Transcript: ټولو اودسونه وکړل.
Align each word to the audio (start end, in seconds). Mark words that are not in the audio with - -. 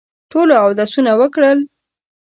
ټولو 0.31 0.53
اودسونه 0.63 1.11
وکړل. 1.21 1.59